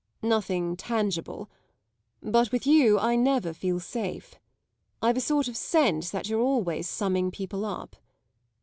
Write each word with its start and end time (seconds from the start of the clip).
"Nothing 0.23 0.75
tangible. 0.75 1.47
But 2.23 2.51
with 2.51 2.65
you 2.65 2.97
I 2.97 3.15
never 3.15 3.53
feel 3.53 3.79
safe. 3.79 4.33
I've 4.99 5.17
a 5.17 5.21
sort 5.21 5.47
of 5.47 5.55
sense 5.55 6.09
that 6.09 6.27
you're 6.27 6.41
always 6.41 6.89
summing 6.89 7.29
people 7.29 7.63
up." 7.65 7.95